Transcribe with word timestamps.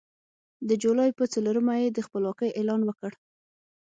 د 0.69 0.71
جولای 0.81 1.09
په 1.19 1.23
څلورمه 1.33 1.73
یې 1.81 1.87
د 1.91 1.99
خپلواکۍ 2.07 2.49
اعلان 2.53 2.81
وکړ. 2.85 3.11